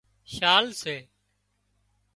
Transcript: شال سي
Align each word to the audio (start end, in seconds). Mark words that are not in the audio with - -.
شال 0.35 0.65
سي 0.81 0.95